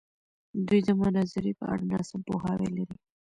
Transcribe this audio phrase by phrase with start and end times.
[0.67, 2.97] دوی د مناظرې په اړه ناسم پوهاوی لري.